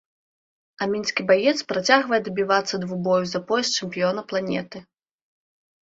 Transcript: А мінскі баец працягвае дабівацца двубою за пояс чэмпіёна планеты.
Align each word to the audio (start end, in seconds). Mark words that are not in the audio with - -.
А 0.85 0.87
мінскі 0.93 1.25
баец 1.31 1.53
працягвае 1.73 2.19
дабівацца 2.29 2.75
двубою 2.85 3.21
за 3.35 3.39
пояс 3.53 3.67
чэмпіёна 3.81 4.21
планеты. 4.33 4.77